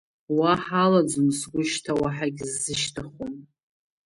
Уаҳа 0.37 0.77
алаӡом 0.85 1.27
сгәы, 1.39 1.61
шьҭа 1.69 1.93
уаҳагь 2.01 2.41
сзышьҭыхуам. 2.51 3.35